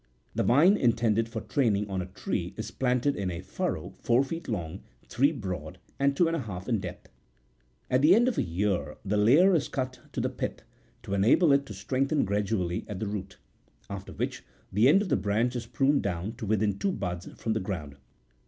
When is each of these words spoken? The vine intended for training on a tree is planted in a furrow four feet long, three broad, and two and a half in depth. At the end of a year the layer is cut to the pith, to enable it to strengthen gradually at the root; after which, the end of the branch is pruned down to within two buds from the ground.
The 0.33 0.41
vine 0.41 0.77
intended 0.77 1.29
for 1.29 1.41
training 1.41 1.87
on 1.87 2.01
a 2.01 2.07
tree 2.07 2.55
is 2.57 2.71
planted 2.71 3.15
in 3.15 3.29
a 3.29 3.41
furrow 3.41 3.91
four 4.01 4.23
feet 4.23 4.47
long, 4.47 4.81
three 5.07 5.31
broad, 5.31 5.77
and 5.99 6.17
two 6.17 6.25
and 6.25 6.35
a 6.35 6.39
half 6.39 6.67
in 6.67 6.79
depth. 6.79 7.09
At 7.87 8.01
the 8.01 8.15
end 8.15 8.27
of 8.27 8.35
a 8.39 8.41
year 8.41 8.97
the 9.05 9.15
layer 9.17 9.53
is 9.53 9.67
cut 9.67 9.99
to 10.13 10.19
the 10.19 10.27
pith, 10.27 10.63
to 11.03 11.13
enable 11.13 11.53
it 11.53 11.67
to 11.67 11.75
strengthen 11.75 12.25
gradually 12.25 12.83
at 12.87 12.99
the 12.99 13.05
root; 13.05 13.37
after 13.91 14.11
which, 14.11 14.43
the 14.73 14.87
end 14.89 15.03
of 15.03 15.09
the 15.09 15.15
branch 15.17 15.55
is 15.55 15.67
pruned 15.67 16.01
down 16.01 16.33
to 16.37 16.47
within 16.47 16.79
two 16.79 16.91
buds 16.93 17.27
from 17.39 17.53
the 17.53 17.59
ground. 17.59 17.95